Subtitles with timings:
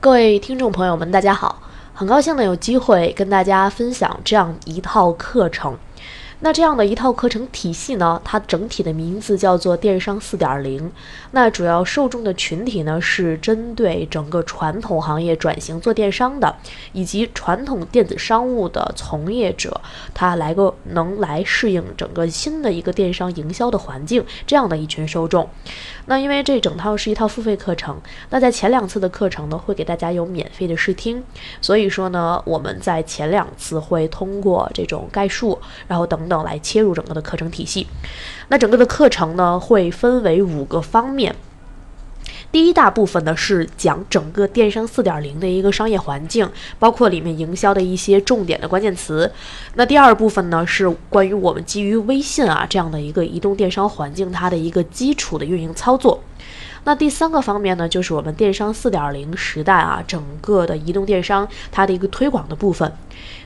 [0.00, 1.60] 各位听众朋友们，大家好，
[1.92, 5.76] 很高兴呢有机会跟大家分享这样一套课程。
[6.40, 10.92] 那这样的一套课程体系呢，它整体的名字叫做电商四点零。
[11.32, 16.54] 那主要受众的群体呢，是针对整个传统行业转型做电商的，
[16.92, 19.80] 以及传统电子商务的从业者，
[20.14, 25.50] 他来个能来适应整个新的一个电商营销的环境，这样的一群受众。
[26.06, 31.20] 那因为这整套是一套付费课程，那在前两次的课程呢，会给大家有免费的试听，
[31.60, 35.58] 所以说呢，我们在前两次会通过这种概述，
[35.88, 36.27] 然后等。
[36.28, 37.86] 等来切入整个的课程体系，
[38.48, 41.34] 那整个的课程呢会分为五个方面。
[42.50, 49.30] 第一大部分呢是讲整个电商四点零的一个商业环境，包括里面营销的一些重点的关键词。
[49.74, 56.22] 那第二部分呢是关于我们基于微信啊这样的一个移动电商环境它的一个基础的运营操作。
[56.84, 62.92] 那第三个方面呢，就是我们电商四点零时代啊，整个的移动电商它的一个推广的部分。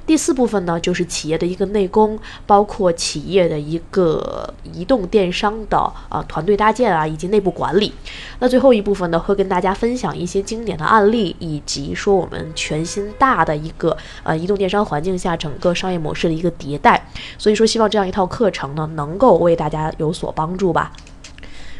[0.04, 7.92] 第四部分呢，就是企业的一个内功，包括企业的一个移动电商的啊团队搭建啊，以及内部管理。
[8.40, 17.08] 那最后一部分呢，会跟大家分享一些经典的案例，以及说我们全新大的一个呃移动电商环境下整个商业模式的一个迭代。
[17.38, 20.90] 所以说，希望这样一套课程呢，能够为大家有所帮助吧。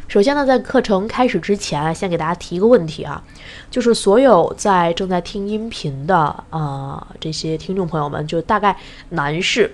[0.07, 3.23] 首先呢，在课程开始之前，先给大家提一个问题啊，
[3.71, 8.77] 就是所有在正在听音频的啊这些听众朋友们，就大概
[9.09, 9.73] 男士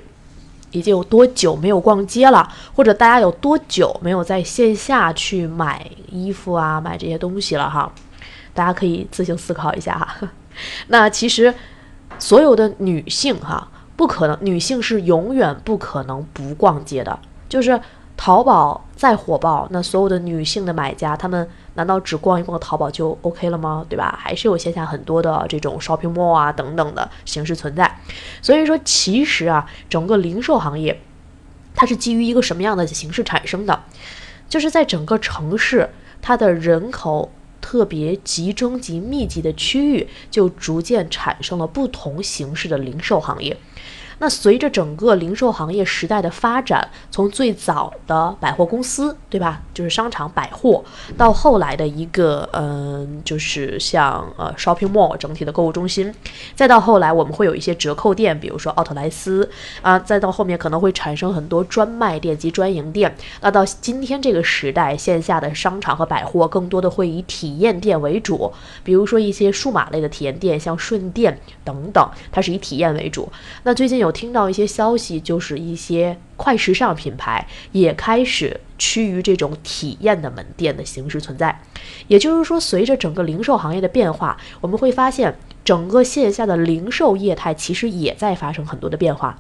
[0.71, 7.91] 已经有多久没有逛街了，或者大家有多久没有在线下去买衣服啊、买这些东西了哈？
[8.53, 10.29] 大家可以自行思考一下哈。
[10.87, 11.53] 那其实
[12.17, 17.81] 所有的女性哈，不可能，女性是永远不可能不逛街的，就是。
[18.21, 23.85] 淘宝再火爆，那所有的女性的买家，她们难道只逛一逛淘宝就 OK 了吗？
[23.87, 24.19] 对吧？
[24.21, 28.01] 还是有线下很多的这种 shopping mall 啊等等的形式存在。
[28.41, 30.99] 所以说，其实啊，整个零售行业，
[31.73, 33.83] 它是基于一个什么样的形式产生的？
[34.49, 35.89] 就是在整个城市，
[36.21, 43.55] 它的人口特别集中及密集的区域，就逐渐产生了不同形式的零售行业。
[44.19, 49.61] 那随着整个零售行业时代的发展，从最早的百货公司，对吧？
[49.73, 50.83] 就是商场百货，
[51.17, 56.13] 到后来的一个，嗯，就是像呃 shopping mall 整体的购物中心，
[56.53, 59.49] 再到后来我们会有一些折扣店，比如说奥特莱斯
[59.81, 63.15] 啊，再到后面可能会产生很多专卖店及专营店。
[63.39, 68.51] 那到今天这个时代，线下的商场和百货更多的会以体验店为主，
[68.83, 73.31] 比如说一些数码类的体验店，像顺电等等，它是以体验为主。
[73.63, 74.08] 那最近有。
[74.09, 81.61] 我听到一些消息，就是一些快时尚品牌也开始趋于这种体验的门店的形式存在。
[82.07, 89.37] 也就是说，随着整个零售行业的变化，我们会发现整个线下的零售业态其实也在发生很多的变化。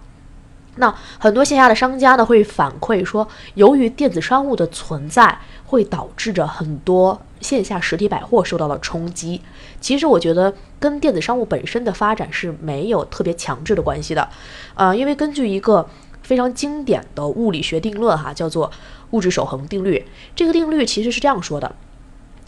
[0.75, 9.41] 那很多线下的商家呢会反馈说，由于电子商务的存在，会导致着很多线下实体百货受到了冲击。
[9.81, 14.29] 其实我觉得跟电子商务本身的发展是没有特别强制的关系的，
[14.75, 15.87] 呃，因为根据一个
[16.21, 18.71] 非常经典的物理学定论哈，叫做
[19.11, 20.05] 物质守恒定律。
[20.35, 21.75] 这个定律其实是这样说的，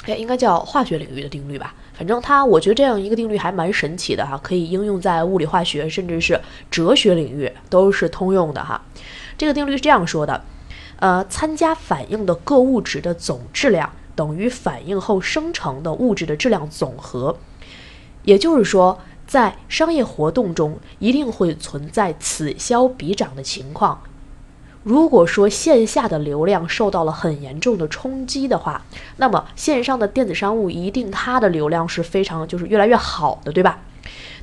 [0.06, 1.74] 哎，应该叫化学领域的定律吧。
[1.94, 8.82] 反正它，我觉得这样一个定律还蛮神奇的哈，可以应用在物理化学，甚至是哲学领域都是通用的哈。
[9.38, 10.44] 这个定律是这样说的，
[11.00, 17.38] 呃，参加反应的各物质的总质量等于反应后生成的物质的质量总和。
[18.24, 24.02] 也就是说，在商业活动中一定会存在此消彼长的情况。
[24.84, 28.84] 如果说线下的流量受到了很严重的冲击的话，
[29.18, 33.80] 那么线上的电子商务一定它的流量是非常就是越来越好的，对吧？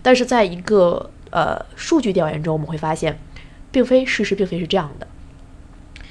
[0.00, 3.18] 但是在一个呃数据调研中，我们会发现，
[3.72, 5.08] 并非事实并非是这样的。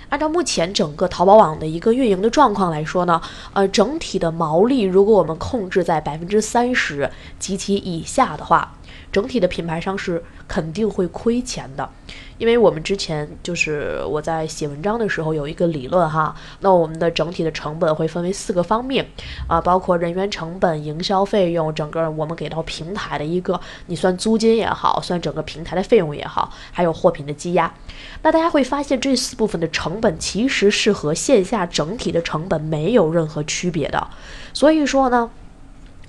[0.10, 3.22] 按照目前整个淘宝网的一个运营的状况来说呢，
[3.54, 7.10] 呃，整体的毛利如果我们控制在百分之三十
[7.40, 8.74] 及其以下的话，
[9.12, 11.90] 整体的品牌商是肯定会亏钱的。
[12.38, 19.06] 因为我们之前就是我在写文章的时候有一个理论哈，那我们的整体的成本会分为四个方面
[19.48, 27.74] 啊，包括人员成本、营销费用，整个我们给到平台的一个，你算租金也好，算整个平台的费用也好，还有货品的积压。
[28.22, 34.08] 那大家会发现这四部分的成本其实是和线下整体的成本没有任何区别的，
[34.54, 35.30] 所以说呢。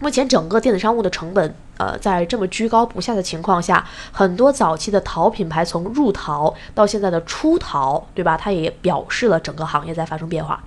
[0.01, 8.37] 目前整个电子商务的成本，呃，在这么居高不下的情况下，很多早期的淘品牌从入淘到现在的出淘，对吧？
[8.37, 10.63] 它也表示了整个行业在发生变化。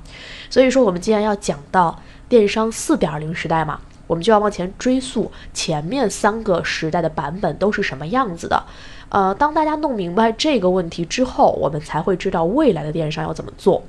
[0.50, 1.98] 所以说，我们既然要讲到
[2.28, 8.62] 电商四点零时代嘛，我们就要往前追溯前面三个时代的版本都是什么样子的。
[9.08, 13.82] 呃，当大家弄明白这个问题之后，我们才会知道未来的电商要怎么做。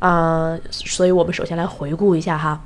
[0.00, 2.60] 啊，所以我们首先来回顾一下哈。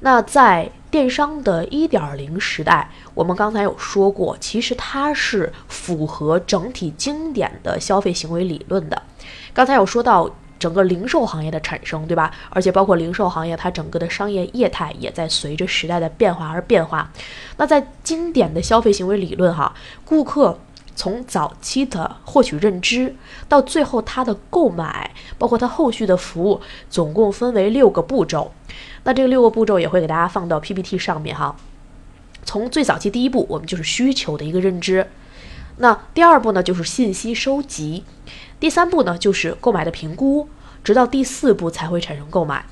[0.00, 9.02] 那在电商的一点零时代，我们刚才有说过，其实它是符合整体经典的消费行为理论的。
[9.52, 12.30] 刚才有说到整个零售行业的产生，对吧？
[12.50, 17.10] 而且包括零售行业，它整个的商业业态也在随着时代的变化而变化。
[17.56, 20.58] 那在经典的消费行为理论哈，顾客
[20.96, 23.14] 从早期的获取认知
[23.48, 26.60] 到最后他的购买，包括他后续的服务，
[26.90, 28.52] 总共分为六个步骤。
[29.04, 31.54] 那这个六个步骤也会给大家放到 PPT 上面哈。
[32.44, 35.08] 从最早期第一步，我们就是需求的一个认知。
[35.76, 38.02] 那第二步呢，就是信息收集。
[38.58, 40.48] 第三步呢，就是购买的评估。
[40.82, 42.64] 直到第四步才会产生购买。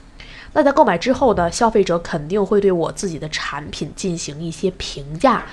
[0.53, 5.45] 那在购买之后呢，消费者肯定会对我自己的产品进行一些评价，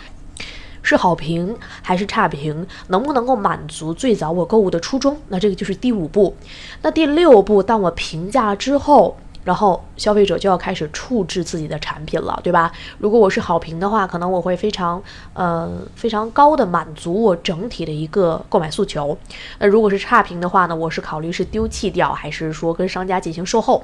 [0.81, 5.17] 是好评还是差评，能不能够满足最早我购物的初衷？
[5.29, 6.35] 那这个就是第五步。
[6.81, 9.17] 那第六步，当我评价之后。
[9.43, 12.71] 然后消费者就要开始处置自己的产品了，对吧？
[12.99, 15.01] 如果我是好评的话，可能我会非常
[15.33, 19.17] 呃非常高的满足我整体的一个购买诉求。
[19.57, 23.83] 那如果是差评的话呢，我是考虑是丢弃掉，还是说跟商家进行售后？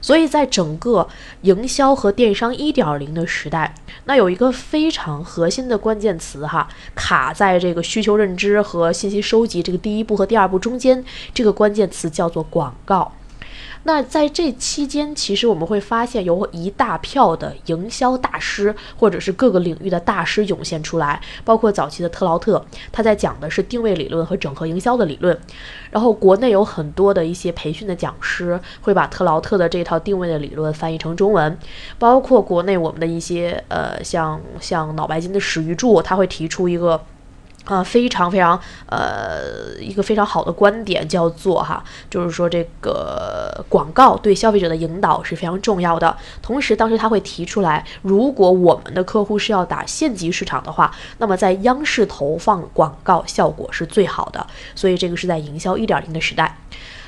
[0.00, 1.08] 所以在整个
[1.42, 3.74] 营销和电商一点零的时代，
[4.04, 11.04] 那有一个非常核心的关键词哈，卡在这个需求认知和信息收集这个第一步和第二步中间，
[11.34, 13.12] 这个关键词叫做广告。
[13.84, 25.38] 那在这期间，其实我们会发现有一大票的营销大师，或者是各个领域的大师涌现出来，包括早期的特劳特，他在讲的是定位理论和整合营销的理论。
[25.90, 31.56] 然后国内有很多的一些培训的讲师，会把特劳特的这套定位的理论翻译成中文。
[31.98, 37.00] 包括国内我们的一些呃，像像脑白金的史玉柱，他会提出一个。
[37.64, 46.16] 啊，非常非常呃，一个非常好的观点叫做哈，就是说这个广告对消费者的引导是非常重要的。
[46.40, 54.46] 同时，当时他会提出来，如果我们的客户是要打县级市场的话，那么在央视投放广告效果是最好的。
[54.74, 56.56] 所以这个是在营销一点零的时代，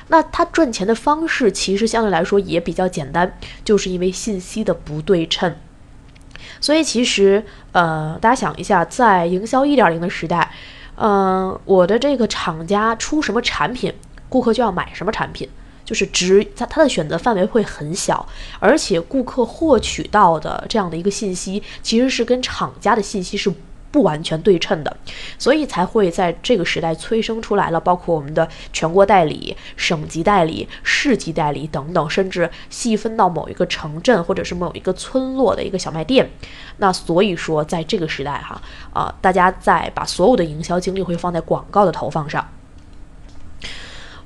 [0.09, 5.55] 那他赚钱的方式其实相对来说也比较简单，就是因为信息的不对称。
[6.61, 7.43] 所以其实，
[7.73, 10.49] 呃，大家想一下，在营销一点零的时代，
[10.95, 13.93] 嗯，我的这个厂家出什么产品，
[14.29, 15.49] 顾客就要买什么产品，
[15.83, 18.25] 就是只它它的选择范围会很小，
[18.59, 23.51] 而且顾客获取到的这样的一个信息，其实是跟厂家的信息是。
[23.91, 24.97] 不完全对称的，
[25.37, 36.29] 所以才会在这个时代催生出来了，包括我们的全国代理、省级代理、市级代理等等，甚至细分到某一个城镇或者是某一个村落的一个小卖店。
[36.77, 38.61] 那所以说，在这个时代哈
[38.93, 42.47] 啊，大家在把所有的营销精力会放在广告的投放上。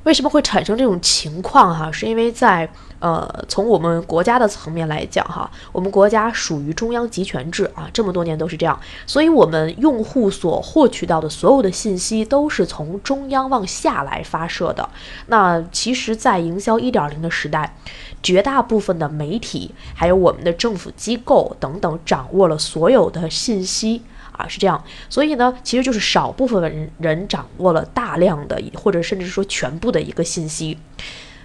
[0.06, 1.92] 为什么会产生这种情况哈？
[1.92, 2.70] 是因为在
[3.00, 14.88] 呃，从我们国家的层面来讲哈，我们国家属于中央集权制啊，这么多年都是这样，所以我们用户所获取到的所有的信息都是从中央往下来发射的。
[15.28, 17.76] 那其实，在营销一点零的时代，
[18.22, 24.04] 绝大部分的媒体还有我们的政府机构等等，掌握了所有的信息。
[24.38, 30.78] 啊，是这样，所以呢，其实就是少部分人人掌握了大量的，或者甚至说全部的一个信息，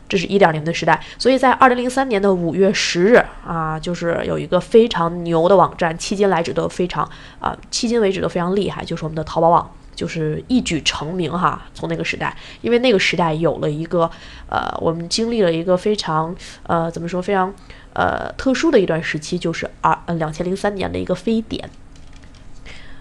[0.08, 1.00] 这是一点零的时代。
[1.18, 11.62] 所以在二零零三年的五月十日啊，就是有一个非常牛的网站，迄今来止都非常啊，迄今为止都非常厉害，就是我们的淘宝网，就是一举成名哈。
[11.72, 14.10] 从那个时代，因为那个时代有了一个
[14.48, 17.54] 呃，我们经历了一个非常呃，怎么说非常
[17.92, 21.70] 呃特殊的一段时期，就是二呃两千零三年的一个非典。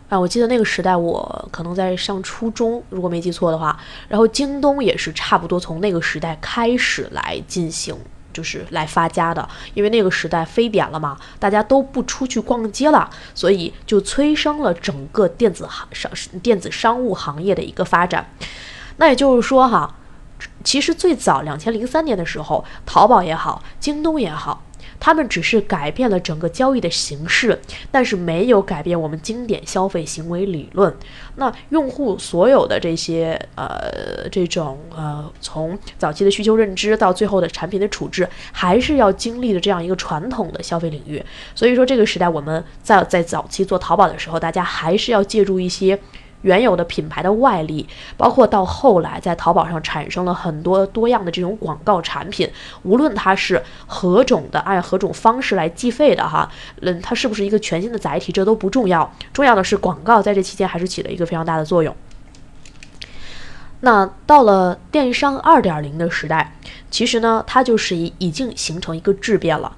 [0.10, 3.80] 啊，我记得那个时代，我可能在上初中，如果没记错的话。
[4.08, 7.96] 然后京东也是差不多从那个时代开始来进行，
[8.34, 9.48] 就是来发家的。
[9.75, 18.28] 因为那个时代非典了嘛，大家都不出去逛街了，所以就催生了整个电子行商电子商务行业的一个发展。
[18.98, 19.96] 那也就是说哈，
[20.63, 24.63] 其实最早两千零三年的时候，淘宝也好，京东也好。
[25.00, 27.58] 他们只是改变了整个交易的形式，
[27.91, 30.94] 但是没有改变我们经典消费行为理论。
[31.36, 41.24] 那用户所有的这些呃这种呃从早期的需求认知到最后的产品的处置，还是要经历的这样一个传统的消费领域。
[41.56, 45.98] 所以说这个时代我们在在早期做淘宝的时候，大家还是要借助一些
[46.41, 52.50] 原有的品牌的外力，包括到后来在淘宝上产生了很多多样的这种广告产品，
[52.84, 56.50] 无论它是何种的，按何种方式来计费的哈，
[56.81, 61.96] 嗯，它是不是一个全新的载体，这都不重要，重要的是广告在这期间还是起了一个非常大的作用。
[63.81, 66.53] 那到了电商二点零的时代，
[66.91, 69.74] 其实呢，它就是已已经形成一个质变了。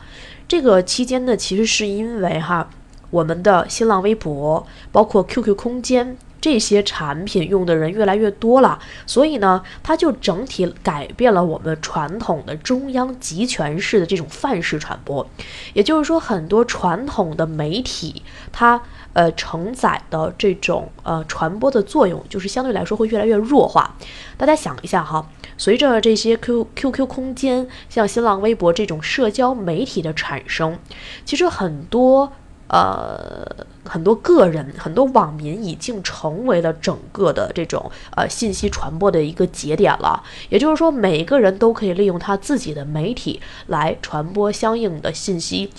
[0.47, 2.67] 这个期间呢，其实是因为哈，
[3.09, 6.17] 我们的新浪微博，包括 QQ 空间。
[6.41, 15.25] 这些产品用的人越来越多了，所以呢，它就整体改变了我们传统的中央集权式的这种范式传播。
[15.73, 18.81] 也就是说，很多传统的媒体，它
[19.13, 23.95] 呃承载的这种呃传播的作用，就是相对来说会越来越弱化。
[24.35, 30.79] 大家想一下哈，随着这些 Q Q Q 空间、像新浪微博这种社交媒体的产生，
[31.23, 32.33] 其实很多。
[32.71, 33.45] 呃，
[33.83, 40.23] 很多个人、很多网民已经成为了整个的这种呃信息传播的一个节点了。
[40.47, 45.69] 也就是说，每个人都可以利用他自己的媒体来传播相应的信息。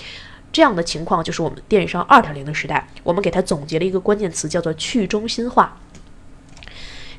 [0.53, 2.87] 这样的情况就是我们电商二点零的时代。
[3.03, 5.79] 我们给它总结了一个关键词，叫做去中心化。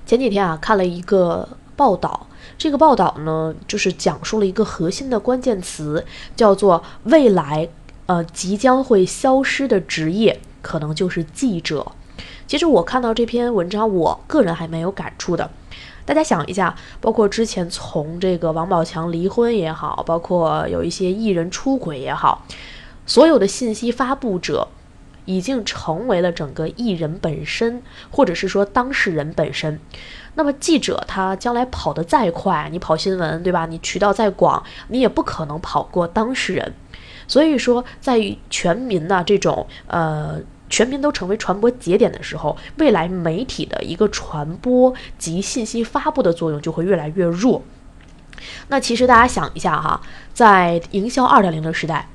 [0.05, 2.27] 前几天啊，看了一个报道，
[2.59, 7.69] 这个报道呢，就是讲述了一个核心的关键词，叫做未来。
[8.05, 11.91] 呃，即将会消失的职业可能就是记者。
[12.45, 15.49] 其实我看到这篇文章，我个人还蛮有感触的。
[16.05, 22.45] 大家想一下，包括之前从这个王宝强离婚也好，包括有一些艺人出轨也好，
[23.05, 24.67] 所有的信息发布者
[25.23, 27.81] 已经成为了整个艺人本身，
[28.11, 29.79] 或者是说当事人本身。
[30.35, 33.65] 那么记者他将来跑得再快，你跑新闻对吧？
[33.65, 36.73] 你渠道再广，你也不可能跑过当事人。
[37.33, 47.63] 所以说，在全民呢这种呃，全民都成为传播节点的时候，未来媒体的一个传播及信息发布的作用就会越来越弱。
[48.67, 49.99] 那其实大家想一下哈，
[50.31, 52.07] 在营销二点零的时代，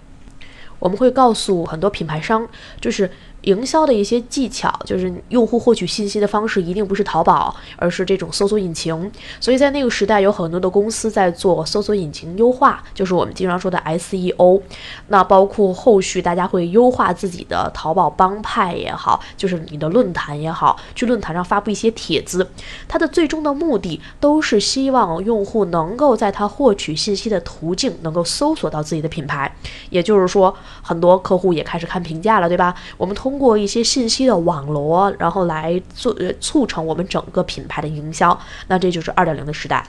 [0.79, 2.47] 我们会告诉很多品牌商，
[2.81, 3.11] 就是。
[3.49, 9.11] 营销的一些技巧，就是用户获取信息的方式一定不是淘宝，而是这种搜索引擎。
[9.40, 14.61] 所以在那个时代，有很多的公司在做搜索引擎优化，就是我们经常说的 SEO。
[15.07, 22.47] 那包括后续大家会优化自己的淘宝帮派也好，就是你的论坛也好，去论坛上发布一些帖子，
[22.87, 29.50] 它的最终的目的都是希望用户能够在他获取信息的途径能够搜索到自己的品牌。
[29.88, 32.75] 也就是说，很多客户也开始看评价了，对吧？
[32.99, 39.87] 我们通通过一些信息的网罗，然后来做促成我们整个品牌的营销，那这就是二点零的时代。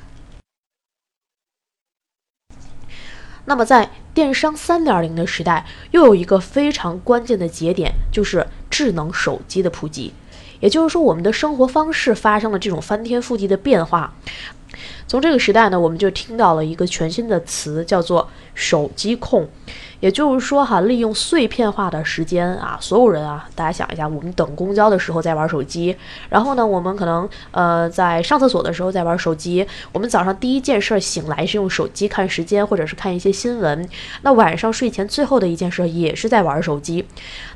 [3.46, 10.14] 那么在电商三点零的时代，又有一个非常关键的节点，就是智能手机的普及。
[10.60, 14.14] 也就是说，我们的生活方式发生了这种翻天覆地的变化。
[15.08, 19.50] 从这个时代呢，我们就听到了一个全新的词，叫做手机控。
[20.00, 25.96] 也就是说，哈，利用碎片化的时间啊，所有人啊，大家想一下，我们等公交的时候在玩手机，
[26.30, 33.88] 然后呢，我们可能呃在上厕所的时候在玩手机，我们早上第一件事醒来是用手机看时间或者是看一些新闻，
[34.22, 37.06] 那晚上睡前最后的一件事也是在玩手机，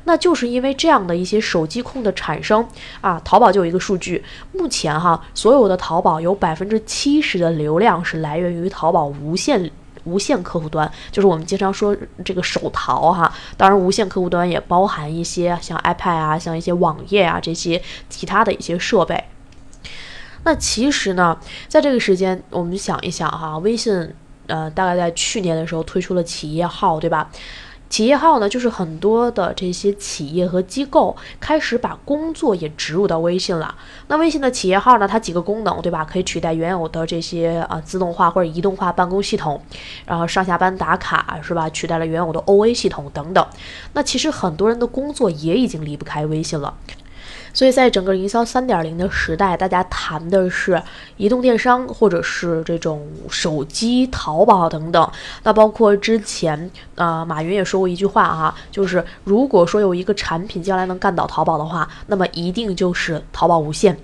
[0.04, 2.66] 那就是因为这样的一些手机控的产生
[3.00, 4.22] 啊，淘宝就有一个数据，
[4.52, 9.70] 目前哈，所有的淘宝有百分之七十的流量是来源于淘宝无线。
[10.04, 19.24] 无线客户端就是我们经常说这个手淘哈，当然无线客户端也包含一些像 iPad 啊，像一些网页啊这些其他的一些设备。
[20.44, 24.14] 那其实呢，在这个时间，我们想一想哈，微信
[24.46, 27.30] 呃大概在去年的时候推出了企业号，对吧？
[27.94, 33.72] 企业号呢，就是很多的这些企业和机构开始把工作也植入到微信了。
[34.08, 36.04] 那微信的企业号呢，它几个功能，对吧？
[36.04, 39.62] 可以取代原有的这些啊自动化或者移动化办公系统，
[40.06, 41.70] 然后上下班打卡是吧？
[41.70, 43.46] 取代了原有的 OA 系统等等。
[43.92, 46.74] 那其实很多人的工作也已经离不开微信了。
[47.54, 50.82] 所以在整个营销三点零的时代，大家谈的是
[51.16, 55.10] 移动电商，或者是这种手机淘宝等等。
[55.44, 63.96] 那包括之前，呃，马云也说过一句话哈，就是如果说有一个产品将来能干倒淘宝的话，那么一定就是淘宝无限。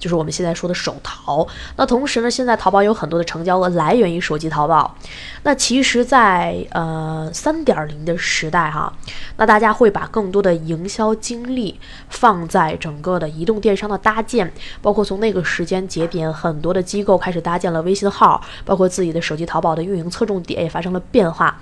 [0.00, 4.96] 就是我们现在说的手淘，那同时呢，现在淘宝有很多的成交额来源于手机淘宝。
[5.42, 8.92] 那其实，在呃三点零的时代哈，
[9.36, 11.78] 那大家会把更多的营销精力
[12.08, 21.60] 放在整个的移动电商的搭建，包括从那个时间节点，很多的机构开始搭建了微信号，包括自己的手机淘宝的运营侧重点也发生了变化。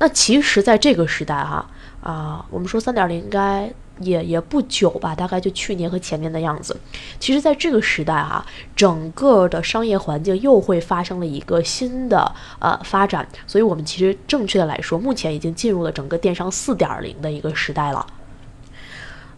[0.00, 1.64] 那其实，在这个时代哈
[2.02, 3.72] 啊，我们说三点零应该。
[4.00, 6.76] 也也不久吧，大概就去年和前年的样子。
[7.18, 18.06] 其实，在这个时代哈，整个的商业环境又会发生了一个新的呃发展，所以我们其实正确的来说，目前已经进入了整个电商四点零的一个时代了。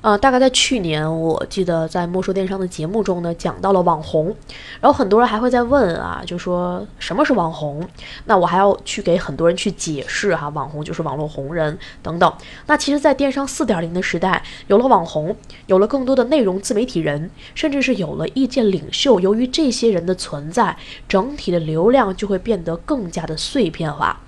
[0.02, 4.34] 呃，大概在去年，我记得在莫说电商的节目中呢，讲到了网红，
[4.80, 7.86] 然后很多人还会在问啊，就说什么是网红？
[8.24, 12.32] 那我还要去给很多人去解释哈，网红就是网络红人等等。
[12.66, 19.20] 那其实，在电商四点零的时代，有了网红，有了更多的内容自媒体人，甚至是有了意见领袖。
[19.20, 20.74] 由于这些人的存在，
[21.06, 24.18] 整体的流量就会变得更加的碎片化。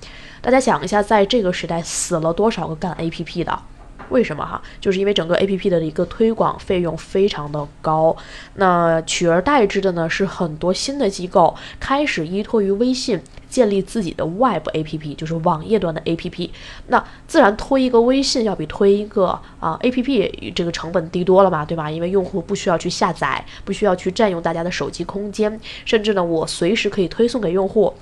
[0.43, 3.59] 大家想一下，在这个时代，死了多少个干 APP 的？
[4.11, 4.61] 为什么哈？
[4.81, 8.17] 就是因为整个 A P P 的一个推广费用非常的高，
[8.55, 16.53] 那取而代之的呢是很多新的机构开始依托于微信建立自己的 Web A P P，就是网页端的 A P P。
[16.89, 21.91] 那自然推一个微信要比推一个啊 A P P 这个成本低多了嘛，对吧？
[21.91, 27.93] 因为用户不需要去下载，不需要去占用大家的手机空间，甚至呢我随时可以推送给用户。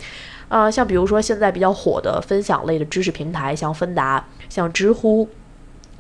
[0.49, 5.29] 啊，像比如说现在比较火的分享类的知识平台，像芬达，像知乎。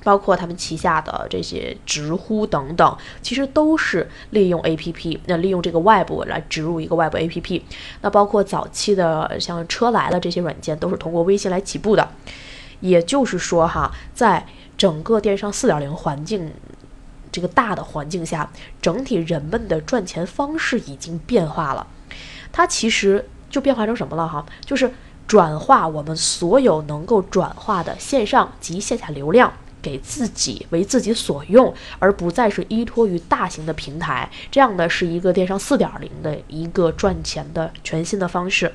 [0.02, 7.64] 包括他们旗下的这些直呼等等，其实都是利用 A P P，那利用这个外部来植入一个外部 A P P。
[8.00, 12.09] 那包括早期的像车来了这些软件，都是通过微信来起步的。
[12.80, 14.47] 也就是说，哈，在
[14.78, 16.50] 整个电商四点零环境
[17.30, 21.87] 这个大的环境下，整体人们的赚钱方式已经变化了。
[22.50, 24.26] 它其实就变化成什么了？
[24.26, 24.90] 哈，就是
[25.26, 29.52] 转化我们所有能够转化的线上及线下流量。
[29.83, 38.73] 给自己为自己所用，而不再是依托于大型的平台，这样的是一个电商四点零的一个赚钱的全新的方式。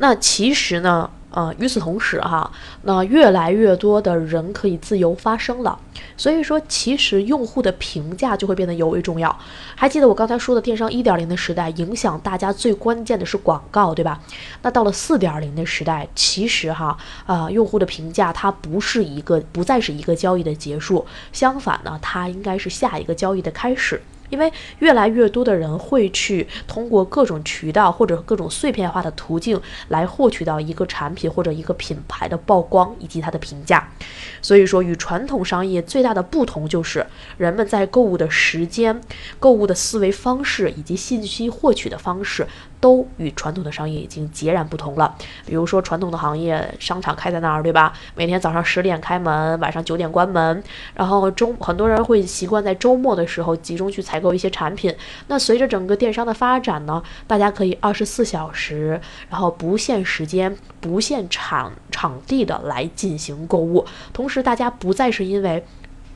[0.00, 1.10] 那其实呢？
[1.38, 2.50] 呃，与此同时哈，
[2.82, 5.78] 那越来越多的人可以自由发声了，
[6.16, 9.38] 所以说其实用户的评价就会变得尤为重要。
[9.76, 14.20] 还记得我刚才说的电商一点零的时代，影响大家最关键的是广告，对吧？
[14.62, 24.02] 那到了四点零的时代，其实哈，呃，用户的评价它不是一个，不再是一个交易的结束，相反呢，它应该是下一个交易的开始。
[24.30, 33.88] 因为越来越多的人会去通过各种渠道或者各种碎片化的途径来获取到一个产品或者一个品牌的曝光以及它的评价，
[34.42, 39.00] 所以说与传统商业最大的不同就是人们在购物的时间、
[39.38, 42.46] 购物的思维方式以及信息获取的方式。
[42.80, 45.14] 都与传统的商业已经截然不同了。
[45.46, 47.92] 比如说，传统的行业，商场开在那儿，对吧？
[48.14, 50.62] 每天早上十点开门，晚上九点关门。
[50.94, 54.94] 然后周很多人会习惯在周末的时候集中去采购一些产品。
[55.26, 63.84] 那随着整个电商的发展呢，大家可以二十四小时，然后不限时间、不限场场地的来进行购物。
[64.12, 65.64] 同时，大家不再是因为。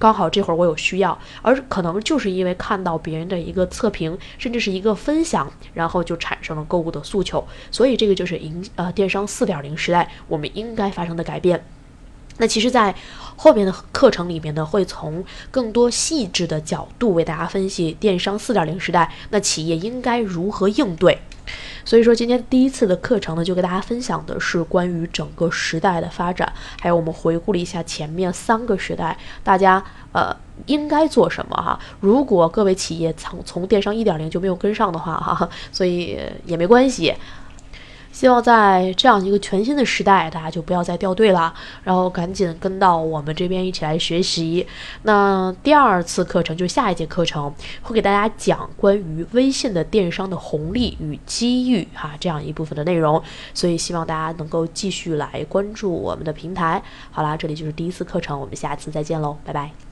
[0.02, 7.46] 刚好这会儿我有需要，而可能就是因为看到别人的一个测评，甚至是一个分享，然后就产生了购物的诉求。
[7.70, 11.64] 所以这个就是营呃电商四点零时代我们应该发生的改变。
[12.38, 12.92] 那其实，在
[13.36, 21.16] 后面的课程里面呢，会从更多细致的角度为大家分析电商四点零时代，那企业应该如何应对。
[21.84, 26.50] 所以说，今天第一次的课程呢，就给大家分享的是关于整个时代的发展，
[26.80, 30.34] 还有我们回顾了一下前面三个时代，大家呃
[30.66, 31.78] 应该做什么哈。
[32.00, 37.12] 如果各位企业从从电商一点零就没有跟上的话哈，所以也没关系。
[38.12, 44.64] 希望在这样一个全新的时代，大家就不要再掉队了，然后赶紧跟到我们这边一起来学习。
[45.02, 53.20] 那第二次课程就下一节课程会给大家讲关于微信的电商的红利与机遇哈这样一部分的内容，
[53.54, 56.82] 所以希望大家能够继续来关注我们的平台。
[57.10, 59.91] 好啦，这里就是第一次课程，我们下次再见喽，拜拜。